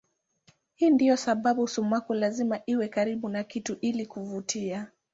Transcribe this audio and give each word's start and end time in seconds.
Hii 0.75 0.89
ndiyo 0.89 1.17
sababu 1.17 1.67
sumaku 1.67 2.13
lazima 2.13 2.59
iwe 2.65 2.87
karibu 2.87 3.29
na 3.29 3.43
kitu 3.43 3.77
ili 3.81 4.05
kuvutia. 4.05 4.87